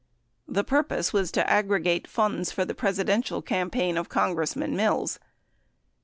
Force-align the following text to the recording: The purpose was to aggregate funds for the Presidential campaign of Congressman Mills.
The 0.47 0.63
purpose 0.63 1.13
was 1.13 1.31
to 1.33 1.47
aggregate 1.47 2.07
funds 2.07 2.51
for 2.51 2.65
the 2.65 2.73
Presidential 2.73 3.39
campaign 3.43 3.99
of 3.99 4.09
Congressman 4.09 4.75
Mills. 4.75 5.19